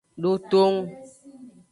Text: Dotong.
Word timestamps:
Dotong. 0.21 0.77